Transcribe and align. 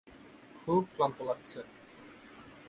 খুব 0.57 0.81
ক্লান্ত 0.95 1.17
লাগছে। 1.21 1.59